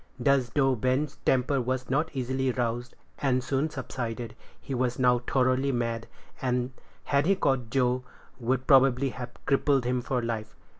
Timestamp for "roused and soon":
2.51-3.69